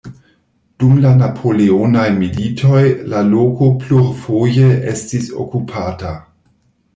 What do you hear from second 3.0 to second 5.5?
la loko plurfoje estis